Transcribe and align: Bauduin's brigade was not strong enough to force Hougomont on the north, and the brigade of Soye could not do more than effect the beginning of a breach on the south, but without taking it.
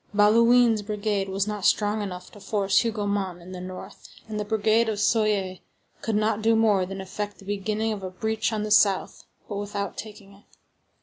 Bauduin's 0.15 0.81
brigade 0.81 1.29
was 1.29 1.45
not 1.45 1.63
strong 1.63 2.01
enough 2.01 2.31
to 2.31 2.39
force 2.39 2.79
Hougomont 2.79 3.39
on 3.39 3.51
the 3.51 3.61
north, 3.61 4.09
and 4.27 4.39
the 4.39 4.43
brigade 4.43 4.89
of 4.89 4.97
Soye 4.99 5.61
could 6.01 6.15
not 6.15 6.41
do 6.41 6.55
more 6.55 6.87
than 6.87 6.99
effect 7.01 7.37
the 7.37 7.45
beginning 7.45 7.93
of 7.93 8.01
a 8.01 8.09
breach 8.09 8.51
on 8.51 8.63
the 8.63 8.71
south, 8.71 9.25
but 9.47 9.57
without 9.57 9.97
taking 9.97 10.33
it. 10.33 10.45